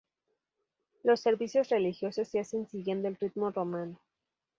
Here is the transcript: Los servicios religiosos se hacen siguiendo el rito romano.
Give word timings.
Los 1.03 1.19
servicios 1.19 1.69
religiosos 1.69 2.27
se 2.27 2.39
hacen 2.39 2.65
siguiendo 2.67 3.07
el 3.07 3.17
rito 3.17 3.51
romano. 3.51 3.99